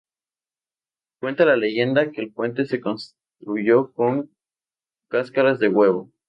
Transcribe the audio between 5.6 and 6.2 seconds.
huevo.